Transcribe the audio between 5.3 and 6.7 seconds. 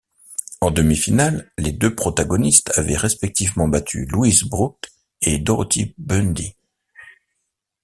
Dorothy Bundy.